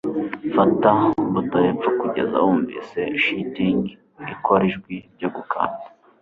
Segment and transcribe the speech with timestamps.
[0.55, 0.91] Fata
[1.31, 3.91] buto hepfo kugeza wunvise shitingi
[4.33, 5.85] ikora ijwi ryo gukanda